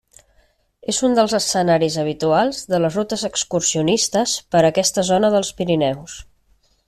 És 0.93 1.01
un 1.07 1.11
dels 1.19 1.35
escenaris 1.39 1.97
habituals 2.03 2.63
de 2.73 2.79
les 2.85 2.97
rutes 2.99 3.27
excursionistes 3.31 4.35
per 4.55 4.65
aquesta 4.71 5.09
zona 5.11 5.33
dels 5.37 5.55
Pirineus. 5.61 6.19